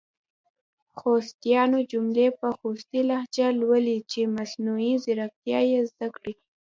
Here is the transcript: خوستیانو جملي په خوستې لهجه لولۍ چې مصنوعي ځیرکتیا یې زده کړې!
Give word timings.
خوستیانو 0.99 1.79
جملي 1.91 2.27
په 2.39 2.47
خوستې 2.57 2.99
لهجه 3.09 3.47
لولۍ 3.59 3.97
چې 4.11 4.31
مصنوعي 4.35 4.93
ځیرکتیا 5.03 5.59
یې 5.71 5.79
زده 5.89 6.07
کړې! 6.15 6.33